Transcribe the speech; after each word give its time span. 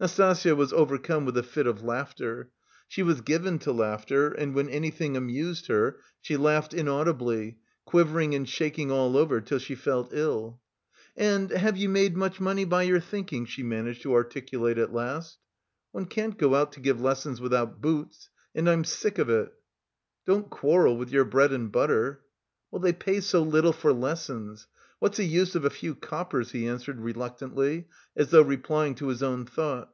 Nastasya 0.00 0.56
was 0.56 0.72
overcome 0.72 1.24
with 1.24 1.38
a 1.38 1.44
fit 1.44 1.64
of 1.64 1.84
laughter. 1.84 2.50
She 2.88 3.04
was 3.04 3.20
given 3.20 3.60
to 3.60 3.70
laughter 3.70 4.32
and 4.32 4.52
when 4.52 4.68
anything 4.68 5.16
amused 5.16 5.68
her, 5.68 6.00
she 6.20 6.36
laughed 6.36 6.74
inaudibly, 6.74 7.58
quivering 7.84 8.34
and 8.34 8.48
shaking 8.48 8.90
all 8.90 9.16
over 9.16 9.40
till 9.40 9.60
she 9.60 9.76
felt 9.76 10.08
ill. 10.12 10.60
"And 11.16 11.50
have 11.52 11.76
you 11.76 11.88
made 11.88 12.16
much 12.16 12.40
money 12.40 12.64
by 12.64 12.82
your 12.82 12.98
thinking?" 12.98 13.46
she 13.46 13.62
managed 13.62 14.02
to 14.02 14.12
articulate 14.12 14.76
at 14.76 14.92
last. 14.92 15.38
"One 15.92 16.06
can't 16.06 16.36
go 16.36 16.56
out 16.56 16.72
to 16.72 16.80
give 16.80 17.00
lessons 17.00 17.40
without 17.40 17.80
boots. 17.80 18.28
And 18.56 18.68
I'm 18.68 18.82
sick 18.82 19.18
of 19.20 19.30
it." 19.30 19.52
"Don't 20.26 20.50
quarrel 20.50 20.96
with 20.96 21.12
your 21.12 21.24
bread 21.24 21.52
and 21.52 21.70
butter." 21.70 22.22
"They 22.76 22.92
pay 22.92 23.20
so 23.20 23.40
little 23.40 23.72
for 23.72 23.92
lessons. 23.92 24.66
What's 24.98 25.16
the 25.16 25.24
use 25.24 25.56
of 25.56 25.64
a 25.64 25.70
few 25.70 25.96
coppers?" 25.96 26.52
he 26.52 26.68
answered, 26.68 27.00
reluctantly, 27.00 27.88
as 28.14 28.30
though 28.30 28.42
replying 28.42 28.94
to 28.94 29.08
his 29.08 29.20
own 29.20 29.46
thought. 29.46 29.92